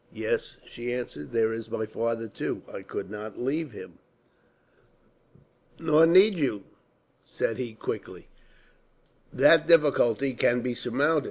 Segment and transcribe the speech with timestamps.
[0.11, 2.63] "Yes," she answered, "there is my father too.
[2.67, 3.99] I could not leave him."
[5.77, 6.63] "Nor need you,"
[7.23, 8.27] said he, quickly.
[9.31, 11.19] "That difficulty can be surmounted.